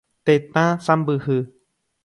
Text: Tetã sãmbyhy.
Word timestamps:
Tetã 0.25 0.65
sãmbyhy. 0.85 1.37